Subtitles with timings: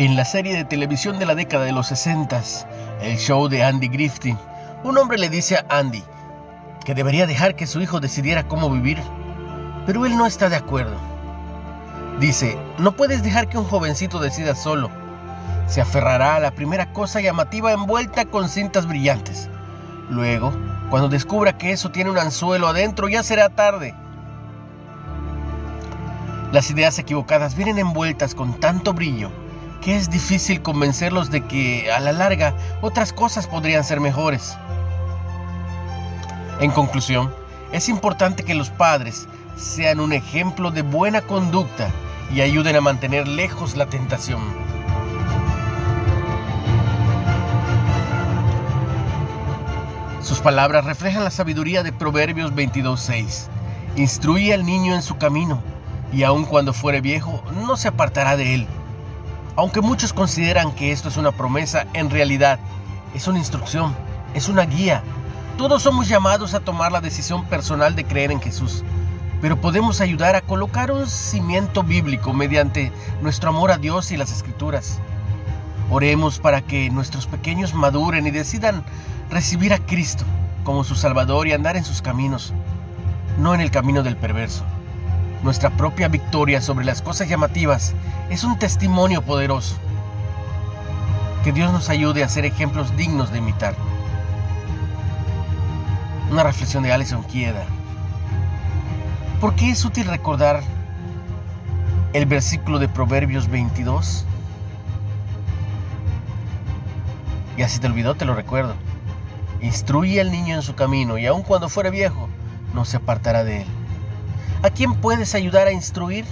[0.00, 2.42] En la serie de televisión de la década de los 60,
[3.02, 4.34] el show de Andy Griffith,
[4.82, 6.02] un hombre le dice a Andy
[6.86, 8.96] que debería dejar que su hijo decidiera cómo vivir,
[9.84, 10.96] pero él no está de acuerdo.
[12.18, 14.90] Dice, no puedes dejar que un jovencito decida solo.
[15.66, 19.50] Se aferrará a la primera cosa llamativa envuelta con cintas brillantes.
[20.08, 20.50] Luego,
[20.88, 23.94] cuando descubra que eso tiene un anzuelo adentro, ya será tarde.
[26.52, 29.30] Las ideas equivocadas vienen envueltas con tanto brillo
[29.80, 34.56] que es difícil convencerlos de que a la larga otras cosas podrían ser mejores.
[36.60, 37.32] En conclusión,
[37.72, 41.90] es importante que los padres sean un ejemplo de buena conducta
[42.34, 44.40] y ayuden a mantener lejos la tentación.
[50.22, 53.48] Sus palabras reflejan la sabiduría de Proverbios 22.6.
[53.96, 55.60] Instruye al niño en su camino,
[56.12, 58.66] y aun cuando fuere viejo, no se apartará de él.
[59.60, 62.58] Aunque muchos consideran que esto es una promesa, en realidad
[63.12, 63.94] es una instrucción,
[64.32, 65.02] es una guía.
[65.58, 68.84] Todos somos llamados a tomar la decisión personal de creer en Jesús,
[69.42, 74.32] pero podemos ayudar a colocar un cimiento bíblico mediante nuestro amor a Dios y las
[74.32, 74.98] Escrituras.
[75.90, 78.82] Oremos para que nuestros pequeños maduren y decidan
[79.28, 80.24] recibir a Cristo
[80.64, 82.54] como su Salvador y andar en sus caminos,
[83.38, 84.64] no en el camino del perverso.
[85.42, 87.94] Nuestra propia victoria sobre las cosas llamativas
[88.28, 89.76] es un testimonio poderoso.
[91.44, 93.74] Que Dios nos ayude a ser ejemplos dignos de imitar.
[96.30, 97.64] Una reflexión de Alison Quieda.
[99.40, 100.62] ¿Por qué es útil recordar
[102.12, 104.26] el versículo de Proverbios 22?
[107.56, 108.74] Y así te olvidó, te lo recuerdo.
[109.62, 112.28] Instruye al niño en su camino y aun cuando fuere viejo,
[112.74, 113.79] no se apartará de él.
[114.62, 116.26] ¿A quién puedes ayudar a instruir?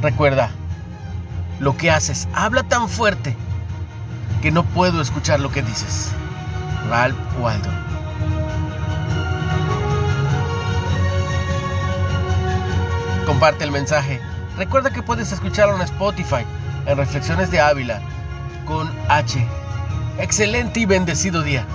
[0.00, 0.50] Recuerda,
[1.58, 3.36] lo que haces habla tan fuerte
[4.42, 6.12] que no puedo escuchar lo que dices.
[6.88, 7.68] Ralph Waldo.
[13.26, 14.20] Comparte el mensaje.
[14.56, 16.44] Recuerda que puedes escucharlo en Spotify,
[16.86, 18.00] en Reflexiones de Ávila,
[18.66, 19.44] con H.
[20.18, 21.66] Excelente y bendecido día.